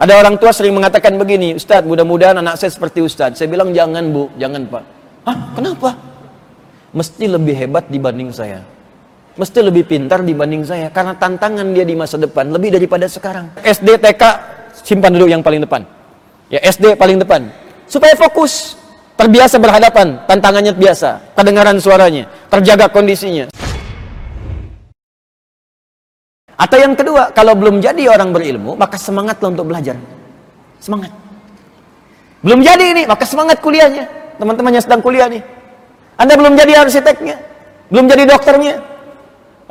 Ada 0.00 0.16
orang 0.16 0.40
tua 0.40 0.48
sering 0.48 0.72
mengatakan 0.72 1.20
begini, 1.20 1.52
Ustadz, 1.60 1.84
mudah-mudahan 1.84 2.32
anak 2.40 2.56
saya 2.56 2.72
seperti 2.72 3.04
Ustadz. 3.04 3.36
Saya 3.36 3.52
bilang, 3.52 3.68
jangan 3.76 4.00
bu, 4.08 4.32
jangan 4.40 4.64
pak. 4.64 4.84
Hah, 5.28 5.36
kenapa? 5.52 5.92
Mesti 6.96 7.28
lebih 7.28 7.52
hebat 7.52 7.84
dibanding 7.92 8.32
saya. 8.32 8.64
Mesti 9.36 9.60
lebih 9.60 9.84
pintar 9.84 10.24
dibanding 10.24 10.64
saya. 10.64 10.88
Karena 10.88 11.12
tantangan 11.20 11.68
dia 11.76 11.84
di 11.84 11.92
masa 11.92 12.16
depan 12.16 12.48
lebih 12.48 12.80
daripada 12.80 13.04
sekarang. 13.04 13.52
SD, 13.60 14.00
TK, 14.00 14.22
simpan 14.80 15.12
dulu 15.12 15.28
yang 15.28 15.44
paling 15.44 15.60
depan. 15.68 15.84
Ya, 16.48 16.64
SD 16.64 16.96
paling 16.96 17.20
depan. 17.20 17.52
Supaya 17.84 18.16
fokus. 18.16 18.80
Terbiasa 19.20 19.60
berhadapan, 19.60 20.24
tantangannya 20.24 20.72
biasa. 20.80 21.36
Kedengaran 21.36 21.76
suaranya, 21.76 22.24
terjaga 22.48 22.88
kondisinya. 22.88 23.52
Atau 26.60 26.76
yang 26.76 26.92
kedua, 26.92 27.32
kalau 27.32 27.56
belum 27.56 27.80
jadi 27.80 28.12
orang 28.12 28.36
berilmu, 28.36 28.76
maka 28.76 29.00
semangatlah 29.00 29.48
untuk 29.48 29.72
belajar. 29.72 29.96
Semangat. 30.76 31.08
Belum 32.44 32.60
jadi 32.60 32.84
ini, 32.92 33.02
maka 33.08 33.24
semangat 33.24 33.64
kuliahnya. 33.64 34.04
Teman-teman 34.36 34.76
yang 34.76 34.84
sedang 34.84 35.00
kuliah 35.00 35.24
nih. 35.32 35.40
Anda 36.20 36.36
belum 36.36 36.52
jadi 36.60 36.84
arsiteknya, 36.84 37.40
belum 37.88 38.04
jadi 38.12 38.28
dokternya, 38.28 38.76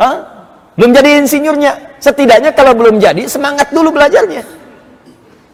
Hah? 0.02 0.18
belum 0.82 0.90
jadi 0.98 1.22
insinyurnya. 1.22 2.02
Setidaknya 2.02 2.58
kalau 2.58 2.74
belum 2.74 2.98
jadi, 2.98 3.30
semangat 3.30 3.70
dulu 3.70 3.94
belajarnya. 3.94 4.42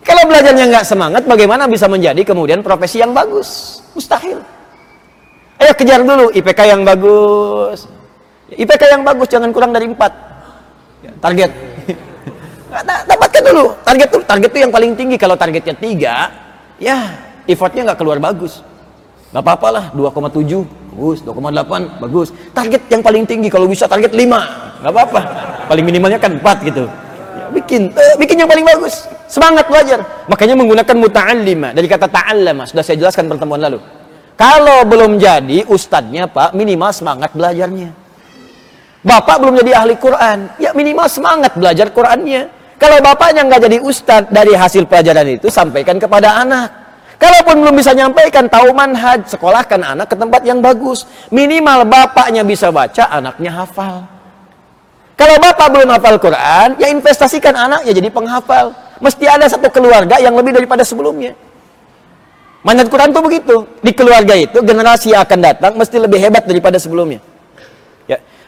Kalau 0.08 0.24
belajarnya 0.32 0.72
nggak 0.72 0.88
semangat, 0.88 1.24
bagaimana 1.27 1.68
bisa 1.68 1.91
menjadi 1.91 2.24
kemudian 2.24 2.63
profesi 2.63 3.04
yang 3.04 3.12
bagus? 3.12 3.82
Mustahil. 3.91 4.40
Ayo 5.60 5.72
kejar 5.76 5.99
dulu 5.99 6.32
IPK 6.32 6.60
yang 6.63 6.88
bagus. 6.88 7.91
IPK 8.55 8.84
yang 8.88 9.04
bagus 9.04 9.27
jangan 9.27 9.52
kurang 9.52 9.76
dari 9.76 9.91
4 9.91 10.25
target. 11.22 11.52
Dapatkan 13.09 13.41
dulu. 13.52 13.66
Target 13.82 14.08
tuh 14.12 14.22
target 14.27 14.50
tuh 14.52 14.62
yang 14.62 14.72
paling 14.73 14.91
tinggi. 14.98 15.16
Kalau 15.16 15.36
targetnya 15.40 15.76
tiga 15.77 16.16
ya 16.82 17.16
effortnya 17.48 17.91
nggak 17.91 18.00
keluar 18.00 18.18
bagus. 18.20 18.59
Nggak 19.32 19.43
apa-apa 19.43 19.68
lah 19.71 19.85
2,7 19.96 20.63
bagus. 20.96 21.18
2,8 21.24 22.04
bagus. 22.04 22.27
Target 22.52 22.82
yang 22.91 23.02
paling 23.04 23.24
tinggi 23.27 23.48
kalau 23.48 23.68
bisa 23.68 23.88
target 23.88 24.12
5 24.12 24.84
nggak 24.84 24.91
apa-apa. 24.91 25.21
Paling 25.71 25.85
minimalnya 25.85 26.20
kan 26.20 26.35
4 26.40 26.68
gitu. 26.68 26.85
Ya, 27.35 27.46
bikin 27.52 27.91
eh, 27.96 28.15
bikin 28.20 28.35
yang 28.43 28.49
paling 28.49 28.65
bagus. 28.68 29.08
Semangat 29.26 29.65
belajar. 29.68 29.99
Makanya 30.30 30.55
menggunakan 30.60 30.96
muta'allima. 30.96 31.74
Dari 31.74 31.87
kata 31.90 32.08
ta'allama 32.12 32.63
sudah 32.70 32.84
saya 32.85 32.99
jelaskan 32.99 33.27
pertemuan 33.32 33.60
lalu. 33.60 33.80
Kalau 34.35 34.84
belum 34.84 35.15
jadi 35.15 35.63
ustadznya 35.71 36.27
pak 36.27 36.52
minimal 36.52 36.91
semangat 36.91 37.32
belajarnya 37.32 38.05
Bapak 39.06 39.38
belum 39.38 39.54
jadi 39.62 39.86
ahli 39.86 39.94
Quran, 40.02 40.50
ya 40.58 40.74
minimal 40.74 41.06
semangat 41.06 41.54
belajar 41.54 41.94
Qurannya. 41.94 42.50
Kalau 42.82 42.98
bapaknya 43.06 43.46
nggak 43.46 43.62
jadi 43.70 43.78
ustadz 43.78 44.34
dari 44.34 44.58
hasil 44.58 44.90
pelajaran 44.90 45.30
itu, 45.30 45.46
sampaikan 45.48 46.02
kepada 46.02 46.42
anak. 46.42 46.74
Kalaupun 47.22 47.62
belum 47.64 47.78
bisa 47.78 47.94
nyampaikan, 47.94 48.50
tahu 48.50 48.74
manhaj, 48.74 49.30
sekolahkan 49.30 49.80
anak 49.80 50.10
ke 50.10 50.16
tempat 50.18 50.42
yang 50.42 50.60
bagus. 50.60 51.06
Minimal 51.30 51.86
bapaknya 51.86 52.42
bisa 52.42 52.74
baca, 52.74 53.08
anaknya 53.08 53.54
hafal. 53.54 54.04
Kalau 55.16 55.36
bapak 55.38 55.68
belum 55.70 55.90
hafal 55.96 56.18
Quran, 56.20 56.68
ya 56.82 56.90
investasikan 56.90 57.54
anaknya 57.56 57.94
jadi 57.94 58.10
penghafal. 58.10 58.74
Mesti 59.00 59.30
ada 59.30 59.46
satu 59.46 59.70
keluarga 59.70 60.18
yang 60.18 60.34
lebih 60.34 60.52
daripada 60.52 60.82
sebelumnya. 60.82 61.38
Manhaj 62.66 62.90
Quran 62.90 63.14
itu 63.14 63.22
begitu. 63.22 63.56
Di 63.86 63.94
keluarga 63.94 64.34
itu, 64.34 64.66
generasi 64.66 65.14
yang 65.14 65.22
akan 65.24 65.40
datang 65.40 65.72
mesti 65.78 65.96
lebih 66.02 66.18
hebat 66.20 66.44
daripada 66.50 66.81
sebelumnya. 66.81 67.22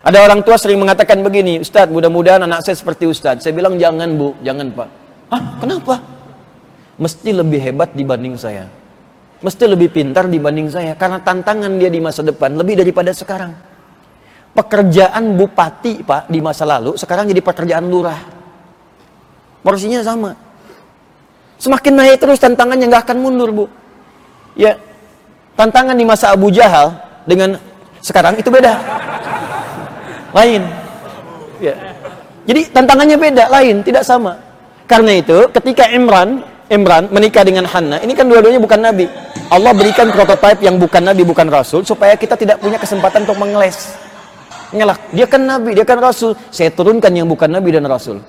Ada 0.08 0.24
orang 0.24 0.40
tua 0.40 0.56
sering 0.56 0.80
mengatakan 0.80 1.20
begini, 1.20 1.60
Ustadz, 1.60 1.92
mudah-mudahan 1.92 2.40
anak 2.40 2.64
saya 2.64 2.80
seperti 2.80 3.12
Ustadz. 3.12 3.44
Saya 3.44 3.52
bilang, 3.52 3.76
jangan 3.76 4.08
bu, 4.16 4.40
jangan 4.40 4.72
pak. 4.72 4.88
Hah, 5.28 5.44
kenapa? 5.60 6.00
Mesti 6.96 7.36
lebih 7.36 7.60
hebat 7.60 7.92
dibanding 7.92 8.40
saya. 8.40 8.72
Mesti 9.44 9.68
lebih 9.68 9.92
pintar 9.92 10.32
dibanding 10.32 10.72
saya. 10.72 10.96
Karena 10.96 11.20
tantangan 11.20 11.76
dia 11.76 11.92
di 11.92 12.00
masa 12.00 12.24
depan 12.24 12.56
lebih 12.56 12.80
daripada 12.80 13.12
sekarang. 13.12 13.52
Pekerjaan 14.56 15.36
bupati, 15.36 16.08
pak, 16.08 16.32
di 16.32 16.40
masa 16.40 16.64
lalu, 16.64 16.96
sekarang 16.96 17.28
jadi 17.28 17.44
pekerjaan 17.44 17.92
lurah. 17.92 18.24
Porsinya 19.60 20.00
sama. 20.08 20.40
Semakin 21.60 21.94
naik 22.00 22.24
terus 22.24 22.40
tantangannya 22.40 22.88
nggak 22.88 23.12
akan 23.12 23.18
mundur, 23.20 23.52
bu. 23.52 23.66
Ya, 24.56 24.80
tantangan 25.60 26.00
di 26.00 26.08
masa 26.08 26.32
Abu 26.32 26.48
Jahal 26.48 26.96
dengan 27.28 27.60
sekarang 28.00 28.40
itu 28.40 28.48
beda 28.48 28.80
lain. 30.38 30.62
Ya. 31.58 31.76
Jadi 32.48 32.62
tantangannya 32.72 33.18
beda, 33.20 33.50
lain, 33.52 33.84
tidak 33.84 34.08
sama. 34.08 34.38
Karena 34.88 35.20
itu, 35.20 35.52
ketika 35.52 35.90
Imran, 35.92 36.40
Imran 36.72 37.12
menikah 37.12 37.44
dengan 37.44 37.68
Hanna, 37.68 38.00
ini 38.00 38.16
kan 38.16 38.30
dua-duanya 38.32 38.62
bukan 38.62 38.80
nabi. 38.80 39.06
Allah 39.52 39.76
berikan 39.76 40.08
prototipe 40.12 40.64
yang 40.64 40.80
bukan 40.80 41.04
nabi, 41.04 41.28
bukan 41.28 41.48
rasul 41.52 41.84
supaya 41.84 42.16
kita 42.16 42.40
tidak 42.40 42.64
punya 42.64 42.80
kesempatan 42.80 43.28
untuk 43.28 43.36
mengeles. 43.36 43.92
Ngelak, 44.72 45.00
dia 45.12 45.28
kan 45.28 45.44
nabi, 45.44 45.76
dia 45.76 45.84
kan 45.84 46.00
rasul. 46.00 46.36
Saya 46.52 46.72
turunkan 46.72 47.12
yang 47.12 47.28
bukan 47.28 47.52
nabi 47.52 47.76
dan 47.76 47.84
rasul. 47.84 48.24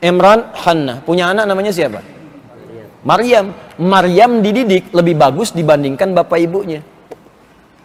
Imran, 0.00 0.48
Hanna, 0.56 1.04
punya 1.04 1.28
anak 1.32 1.44
namanya 1.44 1.72
siapa? 1.72 2.00
Maryam. 3.04 3.52
Maryam 3.76 4.40
dididik 4.40 4.94
lebih 4.96 5.18
bagus 5.18 5.52
dibandingkan 5.52 6.16
bapak 6.16 6.38
ibunya. 6.40 6.80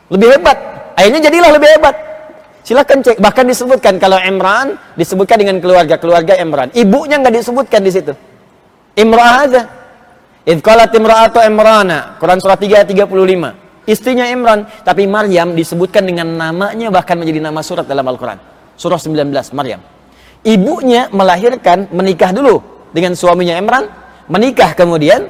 Lebih 0.08 0.40
hebat. 0.40 0.58
Akhirnya 0.96 1.28
jadilah 1.28 1.52
lebih 1.52 1.70
hebat. 1.76 1.96
Silahkan 2.68 3.00
cek. 3.00 3.24
Bahkan 3.24 3.48
disebutkan 3.48 3.96
kalau 3.96 4.20
Imran 4.20 4.76
disebutkan 5.00 5.40
dengan 5.40 5.64
keluarga-keluarga 5.64 6.36
Imran. 6.36 6.68
Ibunya 6.76 7.16
nggak 7.16 7.40
disebutkan 7.40 7.80
di 7.80 7.92
situ. 7.96 8.12
Imrah 9.00 9.48
aja. 9.48 9.62
Idh 10.44 10.60
imra'atu 11.00 11.40
Imrana. 11.48 12.20
Quran 12.20 12.44
surah 12.44 12.60
3 12.60 12.84
ayat 12.84 12.88
35. 12.92 13.88
Istrinya 13.88 14.28
Imran, 14.28 14.68
tapi 14.84 15.08
Maryam 15.08 15.56
disebutkan 15.56 16.04
dengan 16.04 16.28
namanya 16.28 16.92
bahkan 16.92 17.16
menjadi 17.16 17.40
nama 17.40 17.64
surat 17.64 17.88
dalam 17.88 18.04
Al-Qur'an. 18.04 18.36
Surah 18.76 19.00
19 19.00 19.32
Maryam. 19.56 19.80
Ibunya 20.44 21.08
melahirkan, 21.08 21.88
menikah 21.96 22.36
dulu 22.36 22.60
dengan 22.92 23.16
suaminya 23.16 23.56
Imran, 23.56 23.88
menikah 24.28 24.76
kemudian 24.76 25.24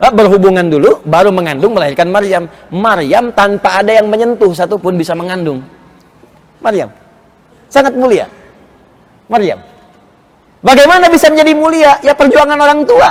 eh, 0.00 0.12
berhubungan 0.12 0.64
dulu 0.72 1.04
baru 1.04 1.36
mengandung 1.36 1.76
melahirkan 1.76 2.08
Maryam. 2.08 2.48
Maryam 2.72 3.28
tanpa 3.36 3.84
ada 3.84 3.92
yang 3.92 4.08
menyentuh 4.08 4.56
satupun 4.56 4.96
bisa 4.96 5.12
mengandung. 5.12 5.60
Maryam. 6.58 6.90
Sangat 7.68 7.92
mulia. 7.94 8.26
Maryam. 9.28 9.60
Bagaimana 10.64 11.06
bisa 11.06 11.30
menjadi 11.30 11.52
mulia? 11.54 11.92
Ya 12.02 12.16
perjuangan 12.18 12.58
orang 12.58 12.82
tua. 12.82 13.10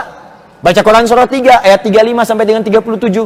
Baca 0.59 0.81
Quran 0.81 1.05
surah 1.05 1.29
3 1.29 1.63
ayat 1.63 1.79
35 1.85 2.27
sampai 2.27 2.45
dengan 2.49 2.63
37. 2.65 3.23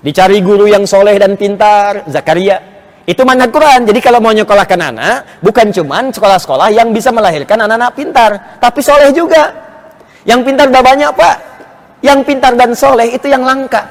Dicari 0.00 0.40
guru 0.40 0.64
yang 0.64 0.88
soleh 0.88 1.20
dan 1.20 1.36
pintar, 1.36 2.08
Zakaria. 2.08 2.56
Itu 3.04 3.22
manhaj 3.28 3.52
Quran. 3.52 3.84
Jadi 3.84 4.00
kalau 4.00 4.18
mau 4.18 4.32
nyekolahkan 4.32 4.80
anak, 4.80 5.44
bukan 5.44 5.68
cuman 5.70 6.08
sekolah-sekolah 6.08 6.72
yang 6.72 6.90
bisa 6.90 7.12
melahirkan 7.12 7.60
anak-anak 7.60 7.92
pintar, 7.92 8.30
tapi 8.58 8.80
soleh 8.80 9.12
juga. 9.12 9.52
Yang 10.24 10.40
pintar 10.50 10.66
udah 10.72 10.84
banyak, 10.84 11.10
Pak. 11.12 11.36
Yang 12.00 12.20
pintar 12.24 12.52
dan 12.56 12.72
soleh 12.72 13.12
itu 13.12 13.28
yang 13.28 13.44
langka. 13.44 13.84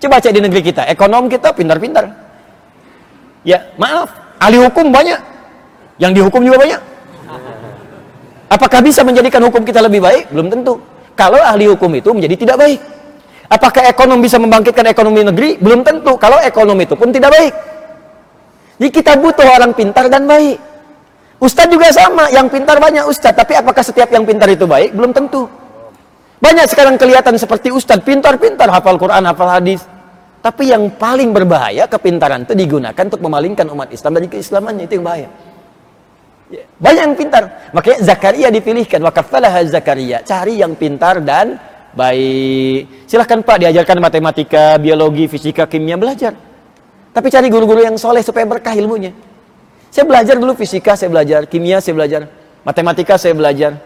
Coba 0.00 0.20
cek 0.20 0.32
di 0.32 0.40
negeri 0.44 0.60
kita, 0.64 0.88
ekonom 0.92 1.28
kita 1.28 1.56
pintar-pintar. 1.56 2.08
Ya, 3.44 3.64
maaf, 3.80 4.10
Ahli 4.40 4.56
hukum 4.56 4.88
banyak. 4.88 5.20
Yang 6.00 6.12
dihukum 6.16 6.40
juga 6.40 6.64
banyak. 6.64 6.80
Apakah 8.50 8.80
bisa 8.80 9.04
menjadikan 9.04 9.44
hukum 9.44 9.62
kita 9.62 9.84
lebih 9.84 10.00
baik? 10.00 10.32
Belum 10.32 10.48
tentu. 10.48 10.80
Kalau 11.14 11.38
ahli 11.38 11.68
hukum 11.68 11.92
itu 11.92 12.10
menjadi 12.16 12.34
tidak 12.40 12.56
baik. 12.56 12.80
Apakah 13.52 13.92
ekonom 13.92 14.18
bisa 14.24 14.40
membangkitkan 14.40 14.88
ekonomi 14.88 15.20
negeri? 15.22 15.60
Belum 15.60 15.84
tentu. 15.84 16.16
Kalau 16.16 16.40
ekonomi 16.40 16.88
itu 16.88 16.96
pun 16.96 17.12
tidak 17.12 17.30
baik. 17.30 17.52
Jadi 18.80 18.90
kita 18.96 19.12
butuh 19.20 19.44
orang 19.44 19.76
pintar 19.76 20.08
dan 20.08 20.24
baik. 20.24 20.56
Ustadz 21.36 21.68
juga 21.68 21.92
sama, 21.92 22.32
yang 22.32 22.48
pintar 22.48 22.80
banyak 22.80 23.04
ustadz. 23.04 23.36
Tapi 23.36 23.60
apakah 23.60 23.84
setiap 23.84 24.08
yang 24.08 24.24
pintar 24.24 24.48
itu 24.48 24.64
baik? 24.64 24.96
Belum 24.96 25.12
tentu. 25.12 25.44
Banyak 26.40 26.64
sekarang 26.72 26.96
kelihatan 26.96 27.36
seperti 27.36 27.68
ustadz, 27.68 28.02
pintar-pintar, 28.08 28.72
hafal 28.72 28.96
Quran, 28.96 29.28
hafal 29.28 29.52
hadis. 29.52 29.84
Tapi 30.40 30.72
yang 30.72 30.88
paling 30.96 31.36
berbahaya 31.36 31.84
kepintaran 31.84 32.48
itu 32.48 32.56
digunakan 32.56 33.04
untuk 33.04 33.20
memalingkan 33.20 33.68
umat 33.76 33.92
Islam 33.92 34.16
dari 34.16 34.28
keislamannya 34.32 34.88
itu 34.88 34.96
yang 34.96 35.04
bahaya. 35.04 35.28
Ya, 36.50 36.64
banyak 36.80 37.02
yang 37.12 37.16
pintar. 37.16 37.42
Makanya 37.76 37.98
Zakaria 38.02 38.48
dipilihkan. 38.48 39.04
Wakafalah 39.04 39.52
Zakaria. 39.68 40.24
Cari 40.24 40.58
yang 40.58 40.74
pintar 40.74 41.20
dan 41.20 41.60
baik. 41.92 43.06
Silahkan 43.06 43.44
Pak 43.44 43.56
diajarkan 43.68 44.00
matematika, 44.00 44.80
biologi, 44.80 45.28
fisika, 45.28 45.68
kimia, 45.68 46.00
belajar. 46.00 46.32
Tapi 47.12 47.26
cari 47.28 47.52
guru-guru 47.52 47.84
yang 47.84 48.00
soleh 48.00 48.24
supaya 48.24 48.48
berkah 48.48 48.74
ilmunya. 48.74 49.12
Saya 49.92 50.06
belajar 50.06 50.40
dulu 50.40 50.56
fisika, 50.56 50.96
saya 50.96 51.12
belajar. 51.12 51.44
Kimia, 51.46 51.84
saya 51.84 51.94
belajar. 51.94 52.26
Matematika, 52.64 53.14
saya 53.20 53.36
belajar. 53.36 53.76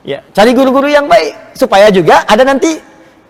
Ya, 0.00 0.24
cari 0.32 0.56
guru-guru 0.56 0.88
yang 0.88 1.06
baik. 1.06 1.54
Supaya 1.54 1.92
juga 1.92 2.24
ada 2.24 2.40
nanti 2.40 2.78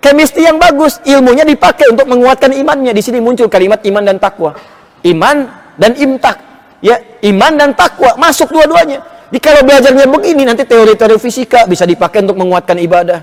Kemisti 0.01 0.49
yang 0.49 0.57
bagus, 0.57 0.97
ilmunya 1.05 1.45
dipakai 1.45 1.93
untuk 1.93 2.09
menguatkan 2.09 2.57
imannya. 2.57 2.97
Di 2.97 3.05
sini 3.05 3.21
muncul 3.21 3.53
kalimat 3.53 3.85
iman 3.85 4.01
dan 4.01 4.17
takwa. 4.17 4.57
Iman 5.05 5.45
dan 5.77 5.93
imtak. 6.01 6.41
Ya, 6.81 6.97
iman 7.29 7.53
dan 7.61 7.77
takwa 7.77 8.17
masuk 8.17 8.49
dua-duanya. 8.49 9.05
Jadi 9.29 9.39
kalau 9.45 9.61
belajarnya 9.63 10.09
begini 10.09 10.43
nanti 10.49 10.65
teori-teori 10.65 11.21
fisika 11.21 11.69
bisa 11.69 11.85
dipakai 11.85 12.25
untuk 12.25 12.41
menguatkan 12.41 12.81
ibadah. 12.81 13.21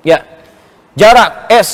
Ya. 0.00 0.24
Jarak 0.96 1.46
S 1.52 1.70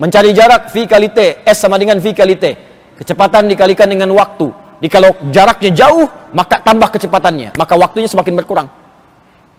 mencari 0.00 0.34
jarak 0.34 0.72
V 0.72 0.88
kali 0.88 1.12
T, 1.12 1.44
S 1.46 1.62
sama 1.62 1.76
dengan 1.76 2.00
V 2.00 2.10
kali 2.10 2.34
T. 2.40 2.58
Kecepatan 2.98 3.46
dikalikan 3.52 3.86
dengan 3.86 4.10
waktu. 4.16 4.50
Jadi 4.82 4.90
kalau 4.90 5.14
jaraknya 5.30 5.70
jauh, 5.70 6.10
maka 6.34 6.58
tambah 6.58 6.90
kecepatannya, 6.90 7.54
maka 7.54 7.78
waktunya 7.78 8.10
semakin 8.10 8.34
berkurang. 8.34 8.66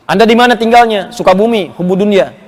Anda 0.03 0.27
di 0.27 0.35
mana 0.35 0.59
tinggalnya? 0.59 1.15
Sukabumi, 1.15 1.71
hubu 1.79 1.95
dunia. 1.95 2.42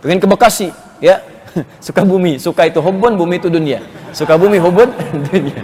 Pengen 0.00 0.18
ke 0.20 0.28
Bekasi, 0.28 0.68
ya. 1.00 1.20
Sukabumi, 1.84 2.38
suka 2.38 2.70
itu 2.70 2.78
hubun, 2.80 3.18
bumi 3.18 3.36
itu 3.36 3.52
dunia. 3.52 3.84
Sukabumi, 4.14 4.56
hubun, 4.56 4.88
dunia. 5.28 5.60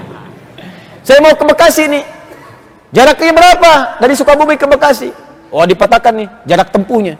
Saya 1.07 1.23
mau 1.23 1.33
ke 1.33 1.45
Bekasi 1.47 1.87
nih. 1.87 2.05
Jaraknya 2.91 3.33
berapa 3.35 3.73
dari 4.03 4.15
Sukabumi 4.19 4.59
ke 4.59 4.67
Bekasi? 4.67 5.11
Oh, 5.55 5.63
dipetakan 5.63 6.27
nih 6.27 6.29
jarak 6.45 6.75
tempuhnya. 6.75 7.15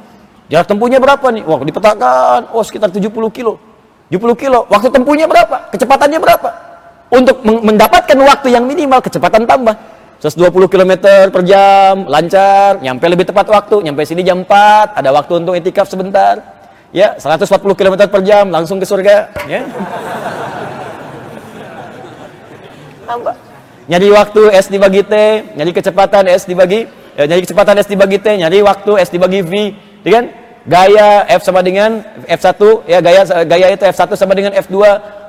Jarak 0.51 0.67
tempuhnya 0.67 0.99
berapa 0.99 1.27
nih? 1.31 1.43
Wah, 1.47 1.63
dipetakan. 1.63 2.51
Oh, 2.51 2.63
sekitar 2.67 2.91
70 2.91 3.11
kilo. 3.31 3.59
70 4.11 4.35
kilo. 4.39 4.67
Waktu 4.71 4.89
tempuhnya 4.91 5.27
berapa? 5.27 5.71
Kecepatannya 5.71 6.19
berapa? 6.19 6.49
Untuk 7.11 7.43
mendapatkan 7.43 8.19
waktu 8.19 8.55
yang 8.55 8.67
minimal, 8.67 8.99
kecepatan 8.99 9.47
tambah. 9.47 9.75
120 10.19 10.73
km 10.73 10.93
per 11.29 11.43
jam, 11.45 12.09
lancar, 12.09 12.81
nyampe 12.81 13.05
lebih 13.05 13.29
tepat 13.29 13.47
waktu, 13.53 13.85
nyampe 13.85 14.01
sini 14.09 14.25
jam 14.25 14.43
4, 14.43 14.97
ada 14.97 15.13
waktu 15.13 15.45
untuk 15.45 15.53
etikaf 15.55 15.87
sebentar. 15.87 16.56
Ya, 16.95 17.19
140 17.19 17.75
km 17.75 17.95
per 18.07 18.23
jam, 18.23 18.51
langsung 18.51 18.79
ke 18.79 18.87
surga. 18.87 19.31
Ya. 19.51 19.67
Nyari 23.87 24.09
waktu 24.11 24.43
S 24.51 24.67
dibagi 24.67 25.03
T, 25.07 25.15
nyari 25.55 25.71
kecepatan 25.71 26.27
S 26.27 26.47
dibagi, 26.47 26.91
ya, 27.15 27.27
nyari 27.27 27.43
kecepatan 27.47 27.79
S 27.79 27.87
dibagi 27.87 28.19
T, 28.19 28.27
nyari 28.39 28.59
waktu 28.63 28.99
S 28.99 29.11
dibagi 29.11 29.41
V, 29.47 29.53
ya 30.03 30.11
kan? 30.23 30.25
Gaya 30.67 31.23
F 31.31 31.47
sama 31.47 31.63
dengan 31.63 32.03
F1, 32.27 32.59
ya 32.91 32.99
gaya 32.99 33.23
gaya 33.47 33.67
itu 33.71 33.87
F1 33.87 34.19
sama 34.19 34.35
dengan 34.35 34.51
F2, 34.59 34.75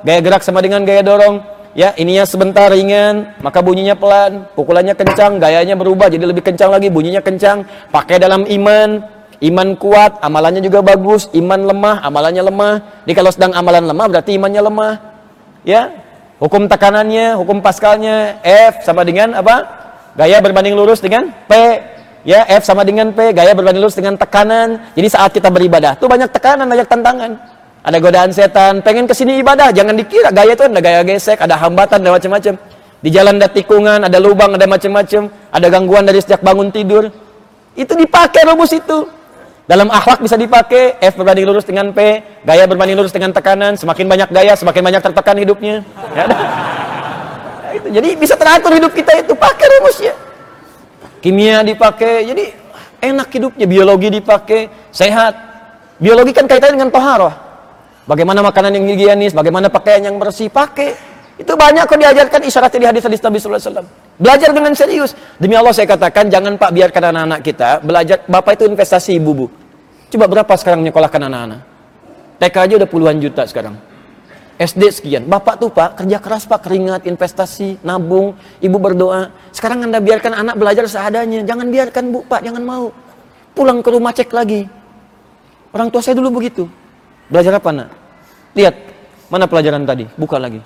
gaya 0.02 0.18
gerak 0.18 0.42
sama 0.42 0.58
dengan 0.58 0.82
gaya 0.82 0.98
dorong, 1.06 1.38
ya 1.78 1.94
ininya 1.94 2.26
sebentar 2.26 2.74
ringan 2.74 3.38
maka 3.38 3.62
bunyinya 3.62 3.94
pelan 3.94 4.50
pukulannya 4.58 4.98
kencang 4.98 5.38
gayanya 5.38 5.78
berubah 5.78 6.10
jadi 6.10 6.26
lebih 6.26 6.42
kencang 6.42 6.74
lagi 6.74 6.90
bunyinya 6.90 7.22
kencang 7.22 7.62
pakai 7.94 8.18
dalam 8.18 8.42
iman 8.50 8.98
iman 9.38 9.78
kuat 9.78 10.18
amalannya 10.22 10.62
juga 10.64 10.82
bagus. 10.82 11.30
Iman 11.34 11.66
lemah 11.66 12.02
amalannya 12.02 12.42
lemah. 12.42 12.74
Jadi 13.06 13.14
kalau 13.14 13.30
sedang 13.30 13.52
amalan 13.54 13.84
lemah 13.86 14.06
berarti 14.10 14.34
imannya 14.34 14.62
lemah. 14.62 14.92
Ya? 15.62 15.90
Hukum 16.38 16.70
tekanannya 16.70 17.34
hukum 17.34 17.58
paskalnya 17.58 18.38
F 18.46 18.86
sama 18.86 19.02
dengan 19.02 19.34
apa? 19.34 19.66
Gaya 20.14 20.38
berbanding 20.38 20.78
lurus 20.78 21.02
dengan 21.02 21.34
P. 21.50 21.52
Ya 22.26 22.46
F 22.46 22.62
sama 22.66 22.86
dengan 22.86 23.10
P. 23.10 23.34
Gaya 23.34 23.54
berbanding 23.54 23.82
lurus 23.82 23.98
dengan 23.98 24.14
tekanan. 24.14 24.94
Jadi 24.94 25.08
saat 25.10 25.30
kita 25.34 25.50
beribadah 25.50 25.98
tuh 25.98 26.06
banyak 26.06 26.30
tekanan 26.30 26.66
banyak 26.66 26.86
tantangan. 26.86 27.58
Ada 27.78 27.98
godaan 28.02 28.30
setan, 28.34 28.82
pengen 28.82 29.06
ke 29.06 29.14
sini 29.14 29.38
ibadah, 29.40 29.70
jangan 29.70 29.94
dikira 29.94 30.28
gaya 30.34 30.52
itu 30.52 30.66
ada 30.66 30.82
gaya 30.82 31.00
gesek, 31.06 31.40
ada 31.40 31.56
hambatan, 31.56 32.02
ada 32.04 32.20
macam-macam. 32.20 32.54
Di 32.98 33.08
jalan 33.14 33.38
ada 33.38 33.48
tikungan, 33.48 34.02
ada 34.02 34.18
lubang, 34.18 34.58
ada 34.58 34.66
macam-macam, 34.66 35.30
ada 35.30 35.66
gangguan 35.70 36.02
dari 36.02 36.18
sejak 36.18 36.42
bangun 36.42 36.68
tidur. 36.74 37.06
Itu 37.78 37.94
dipakai 37.94 38.42
rumus 38.44 38.74
itu. 38.74 39.06
Dalam 39.68 39.92
akhlak 39.92 40.24
bisa 40.24 40.40
dipakai 40.40 40.96
F 40.96 41.20
berbanding 41.20 41.44
lurus 41.44 41.68
dengan 41.68 41.92
P, 41.92 42.24
gaya 42.40 42.64
berbanding 42.64 42.96
lurus 42.96 43.12
dengan 43.12 43.36
tekanan, 43.36 43.76
semakin 43.76 44.08
banyak 44.08 44.28
gaya, 44.32 44.56
semakin 44.56 44.80
banyak 44.80 45.02
tertekan 45.04 45.36
hidupnya. 45.36 45.84
Ya, 46.16 46.24
nah, 46.24 46.40
itu. 47.76 47.88
Jadi 47.92 48.08
bisa 48.16 48.32
teratur 48.32 48.72
hidup 48.72 48.96
kita 48.96 49.20
itu, 49.20 49.36
pakai 49.36 49.66
rumusnya. 49.76 50.16
Kimia 51.20 51.60
dipakai, 51.60 52.24
jadi 52.24 52.44
enak 53.04 53.28
hidupnya, 53.28 53.68
biologi 53.68 54.08
dipakai, 54.08 54.72
sehat. 54.88 55.36
Biologi 56.00 56.32
kan 56.32 56.48
kaitannya 56.48 56.80
dengan 56.80 56.88
toharoh. 56.88 57.36
Bagaimana 58.08 58.40
makanan 58.40 58.72
yang 58.72 58.88
higienis, 58.88 59.36
bagaimana 59.36 59.68
pakaian 59.68 60.00
yang 60.00 60.16
bersih, 60.16 60.48
pakai. 60.48 60.96
Itu 61.36 61.60
banyak 61.60 61.84
kok 61.84 62.00
diajarkan 62.00 62.40
isyarat 62.40 62.72
di 62.72 62.88
hadis-hadis 62.88 63.20
Nabi 63.20 63.36
wasallam. 63.36 63.86
Belajar 64.18 64.50
dengan 64.50 64.74
serius. 64.74 65.14
Demi 65.38 65.54
Allah 65.54 65.70
saya 65.70 65.86
katakan 65.86 66.26
jangan 66.26 66.58
Pak 66.58 66.74
biarkan 66.74 67.14
anak-anak 67.14 67.40
kita 67.46 67.78
belajar 67.78 68.18
Bapak 68.26 68.58
itu 68.58 68.66
investasi 68.66 69.14
Ibu 69.22 69.30
Bu. 69.30 69.46
Coba 70.08 70.24
berapa 70.24 70.52
sekarang 70.56 70.80
menyekolahkan 70.80 71.20
anak-anak? 71.28 71.60
TK 72.40 72.56
aja 72.56 72.74
udah 72.80 72.88
puluhan 72.88 73.20
juta 73.20 73.44
sekarang. 73.44 73.76
SD 74.58 74.82
sekian. 74.90 75.22
Bapak 75.28 75.60
tuh 75.62 75.70
Pak 75.70 76.02
kerja 76.02 76.18
keras 76.18 76.42
Pak, 76.48 76.66
keringat, 76.66 77.06
investasi, 77.06 77.78
nabung, 77.86 78.34
Ibu 78.58 78.76
berdoa. 78.80 79.30
Sekarang 79.54 79.86
Anda 79.86 80.02
biarkan 80.02 80.34
anak 80.34 80.54
belajar 80.58 80.88
seadanya. 80.90 81.46
Jangan 81.46 81.70
biarkan 81.70 82.04
Bu 82.10 82.26
Pak, 82.26 82.42
jangan 82.42 82.62
mau. 82.64 82.90
Pulang 83.54 83.84
ke 83.84 83.88
rumah 83.92 84.10
cek 84.10 84.34
lagi. 84.34 84.66
Orang 85.70 85.92
tua 85.94 86.02
saya 86.02 86.18
dulu 86.18 86.42
begitu. 86.42 86.66
Belajar 87.28 87.60
apa 87.60 87.70
nak? 87.70 87.88
Lihat, 88.56 88.74
mana 89.28 89.44
pelajaran 89.44 89.84
tadi? 89.84 90.08
Buka 90.16 90.40
lagi. 90.40 90.58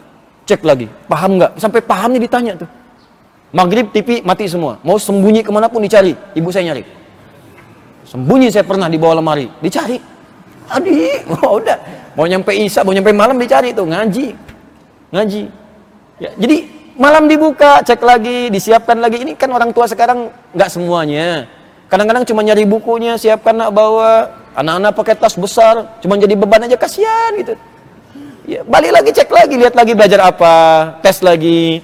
Cek 0.46 0.62
lagi. 0.62 0.86
Paham 1.10 1.36
nggak? 1.36 1.58
Sampai 1.58 1.82
pahamnya 1.82 2.22
ditanya 2.22 2.52
tuh. 2.62 2.70
Maghrib 3.52 3.92
TV 3.92 4.24
mati 4.24 4.48
semua. 4.48 4.80
Mau 4.80 4.96
sembunyi 4.96 5.44
ke 5.44 5.50
mana 5.52 5.68
pun 5.68 5.84
dicari. 5.84 6.16
Ibu 6.32 6.48
saya 6.48 6.72
nyari. 6.72 7.01
Sembunyi 8.12 8.52
saya 8.52 8.68
pernah 8.68 8.92
di 8.92 9.00
bawah 9.00 9.24
lemari. 9.24 9.48
Dicari. 9.64 9.96
Adi, 10.68 11.16
oh, 11.32 11.56
udah. 11.56 11.78
Mau 12.12 12.28
nyampe 12.28 12.52
Isa, 12.52 12.84
mau 12.84 12.92
nyampe 12.92 13.08
malam 13.16 13.40
dicari 13.40 13.72
tuh. 13.72 13.88
Ngaji. 13.88 14.36
Ngaji. 15.16 15.42
Ya, 16.20 16.30
jadi 16.36 16.68
malam 17.00 17.24
dibuka, 17.24 17.80
cek 17.80 18.04
lagi, 18.04 18.52
disiapkan 18.52 19.00
lagi. 19.00 19.24
Ini 19.24 19.32
kan 19.32 19.48
orang 19.48 19.72
tua 19.72 19.88
sekarang 19.88 20.28
nggak 20.52 20.68
semuanya. 20.68 21.48
Kadang-kadang 21.88 22.28
cuma 22.28 22.44
nyari 22.44 22.68
bukunya, 22.68 23.16
siapkan 23.16 23.56
nak 23.56 23.72
bawa, 23.72 24.42
Anak-anak 24.52 24.92
pakai 24.92 25.16
tas 25.16 25.32
besar, 25.32 25.96
cuma 26.04 26.20
jadi 26.20 26.36
beban 26.36 26.68
aja 26.68 26.76
kasihan 26.76 27.32
gitu. 27.40 27.56
Ya, 28.44 28.60
balik 28.68 28.92
lagi 28.92 29.08
cek 29.16 29.32
lagi, 29.32 29.56
lihat 29.56 29.72
lagi 29.72 29.96
belajar 29.96 30.20
apa, 30.28 30.56
tes 31.00 31.24
lagi. 31.24 31.80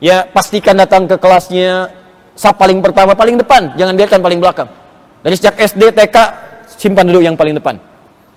Ya, 0.00 0.24
pastikan 0.24 0.80
datang 0.80 1.04
ke 1.04 1.20
kelasnya 1.20 1.92
sap 2.32 2.56
paling 2.56 2.80
pertama, 2.80 3.12
paling 3.12 3.36
depan, 3.36 3.76
jangan 3.76 3.92
biarkan 3.92 4.20
paling 4.24 4.40
belakang. 4.40 4.68
Dari 5.26 5.34
sejak 5.34 5.58
SD, 5.58 5.90
TK, 5.90 6.16
simpan 6.78 7.10
dulu 7.10 7.18
yang 7.18 7.34
paling 7.34 7.58
depan. 7.58 7.82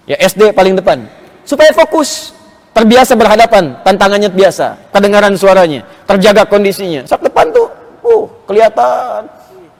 Ya, 0.10 0.18
SD 0.26 0.58
paling 0.58 0.74
depan. 0.74 1.06
Supaya 1.46 1.70
fokus, 1.70 2.34
terbiasa 2.74 3.14
berhadapan, 3.14 3.78
tantangannya 3.86 4.34
biasa, 4.34 4.90
kedengaran 4.90 5.38
suaranya, 5.38 5.86
terjaga 6.10 6.50
kondisinya. 6.50 7.06
Sak 7.06 7.22
depan 7.22 7.54
tuh, 7.54 7.70
uh, 8.02 8.26
kelihatan. 8.50 9.30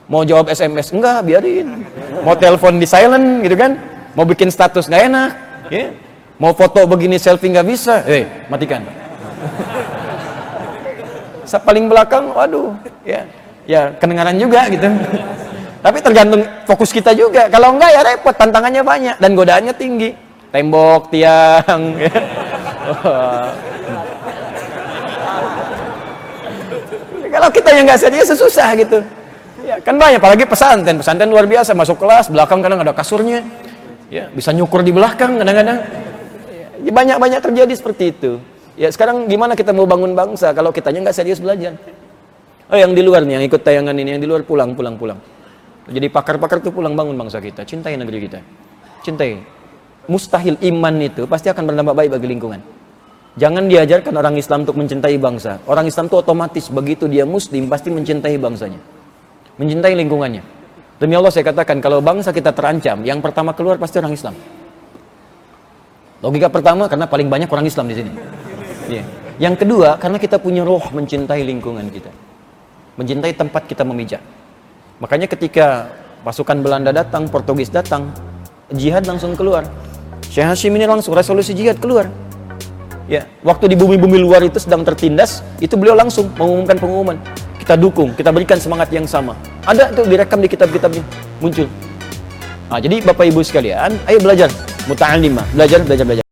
Mau 0.06 0.22
jawab 0.22 0.54
SMS, 0.54 0.94
enggak, 0.94 1.26
biarin. 1.26 1.82
Mau 2.22 2.38
telepon 2.38 2.78
di 2.78 2.86
silent 2.86 3.42
gitu 3.42 3.58
kan 3.58 3.74
mau 4.14 4.26
bikin 4.26 4.50
status 4.50 4.90
nggak 4.90 5.02
enak, 5.06 5.30
ya. 5.70 5.94
mau 6.38 6.50
foto 6.54 6.82
begini 6.86 7.18
selfie 7.18 7.50
nggak 7.50 7.66
bisa, 7.66 8.02
eh 8.06 8.26
matikan. 8.50 8.82
paling 11.50 11.90
belakang, 11.90 12.30
waduh, 12.30 12.78
ya, 13.02 13.26
ya 13.66 13.90
kedengaran 13.98 14.38
juga 14.38 14.70
gitu. 14.70 14.86
Tapi 15.80 15.98
tergantung 16.04 16.44
fokus 16.68 16.92
kita 16.92 17.16
juga. 17.16 17.48
Kalau 17.48 17.72
enggak 17.76 17.90
ya 17.96 18.00
repot, 18.04 18.36
tantangannya 18.36 18.84
banyak 18.84 19.16
dan 19.16 19.32
godaannya 19.32 19.72
tinggi. 19.72 20.12
Tembok, 20.52 21.08
tiang. 21.08 21.96
Kalau 27.30 27.48
kita 27.54 27.70
yang 27.72 27.86
nggak 27.86 28.02
serius 28.02 28.34
susah 28.34 28.74
gitu. 28.76 29.00
Ya, 29.64 29.78
kan 29.80 29.94
banyak 29.96 30.18
apalagi 30.18 30.44
pesantren. 30.44 30.98
Pesantren 30.98 31.30
luar 31.30 31.46
biasa 31.46 31.72
masuk 31.72 31.96
kelas, 32.02 32.26
belakang 32.28 32.58
kadang 32.60 32.82
ada 32.82 32.92
kasurnya 32.92 33.46
ya 34.10 34.26
bisa 34.34 34.50
nyukur 34.50 34.82
di 34.82 34.90
belakang 34.90 35.38
kadang-kadang 35.38 35.78
ya, 36.82 36.90
banyak-banyak 36.90 37.40
terjadi 37.40 37.74
seperti 37.78 38.04
itu 38.10 38.42
ya 38.74 38.90
sekarang 38.90 39.30
gimana 39.30 39.54
kita 39.54 39.70
mau 39.70 39.86
bangun 39.86 40.18
bangsa 40.18 40.50
kalau 40.50 40.74
kitanya 40.74 41.06
nggak 41.08 41.16
serius 41.16 41.38
belajar 41.38 41.78
oh 42.66 42.76
yang 42.76 42.90
di 42.90 43.06
luar 43.06 43.22
nih 43.22 43.38
yang 43.38 43.44
ikut 43.46 43.62
tayangan 43.62 43.94
ini 43.94 44.18
yang 44.18 44.20
di 44.20 44.26
luar 44.28 44.42
pulang 44.42 44.74
pulang 44.74 44.98
pulang 44.98 45.18
jadi 45.90 46.06
pakar-pakar 46.08 46.62
itu 46.62 46.70
pulang 46.70 46.94
bangun 46.94 47.18
bangsa 47.18 47.42
kita 47.42 47.66
cintai 47.66 47.98
negeri 47.98 48.30
kita 48.30 48.40
cintai 49.02 49.42
mustahil 50.06 50.56
iman 50.62 50.94
itu 51.02 51.26
pasti 51.26 51.50
akan 51.50 51.62
berdampak 51.66 51.94
baik 51.98 52.10
bagi 52.16 52.28
lingkungan 52.30 52.60
Jangan 53.38 53.70
diajarkan 53.70 54.14
orang 54.18 54.34
Islam 54.34 54.66
untuk 54.66 54.74
mencintai 54.74 55.14
bangsa. 55.14 55.62
Orang 55.70 55.86
Islam 55.86 56.10
itu 56.10 56.16
otomatis 56.18 56.66
begitu 56.66 57.06
dia 57.06 57.22
muslim 57.22 57.70
pasti 57.70 57.86
mencintai 57.94 58.34
bangsanya. 58.34 58.82
Mencintai 59.54 59.94
lingkungannya. 59.94 60.42
Demi 60.98 61.14
Allah 61.14 61.30
saya 61.30 61.46
katakan 61.46 61.78
kalau 61.78 62.02
bangsa 62.02 62.34
kita 62.34 62.50
terancam, 62.50 63.06
yang 63.06 63.22
pertama 63.22 63.54
keluar 63.54 63.78
pasti 63.78 64.02
orang 64.02 64.12
Islam. 64.18 64.34
Logika 66.20 66.50
pertama 66.50 66.90
karena 66.90 67.06
paling 67.06 67.30
banyak 67.30 67.48
orang 67.48 67.64
Islam 67.64 67.86
di 67.88 67.96
sini. 67.96 68.12
Yeah. 68.90 69.06
Yang 69.40 69.64
kedua 69.64 69.96
karena 69.96 70.18
kita 70.18 70.36
punya 70.42 70.66
roh 70.66 70.82
mencintai 70.90 71.40
lingkungan 71.46 71.86
kita. 71.88 72.10
Mencintai 72.98 73.32
tempat 73.32 73.64
kita 73.64 73.86
memijak. 73.86 74.20
Makanya 75.00 75.26
ketika 75.26 75.88
pasukan 76.22 76.60
Belanda 76.60 76.92
datang, 76.92 77.26
Portugis 77.26 77.72
datang, 77.72 78.12
jihad 78.68 79.08
langsung 79.08 79.32
keluar. 79.32 79.64
Syekh 80.28 80.46
Hashim 80.46 80.76
ini 80.76 80.84
langsung 80.84 81.16
resolusi 81.16 81.56
jihad 81.56 81.80
keluar. 81.80 82.06
Ya, 83.10 83.26
waktu 83.42 83.72
di 83.72 83.76
bumi-bumi 83.80 84.22
luar 84.22 84.44
itu 84.46 84.62
sedang 84.62 84.86
tertindas, 84.86 85.42
itu 85.58 85.74
beliau 85.74 85.98
langsung 85.98 86.30
mengumumkan 86.38 86.78
pengumuman 86.78 87.18
kita 87.70 87.78
dukung, 87.78 88.10
kita 88.18 88.34
berikan 88.34 88.58
semangat 88.58 88.90
yang 88.90 89.06
sama. 89.06 89.38
Ada 89.62 89.94
tuh 89.94 90.02
direkam 90.02 90.42
di 90.42 90.50
kitab-kitab 90.50 90.90
muncul. 91.38 91.70
Nah, 92.66 92.82
jadi 92.82 92.98
Bapak 92.98 93.30
Ibu 93.30 93.46
sekalian, 93.46 93.94
ayo 94.10 94.18
belajar 94.18 94.50
muta'allimah. 94.90 95.46
Belajar, 95.54 95.78
belajar, 95.86 96.02
belajar. 96.02 96.26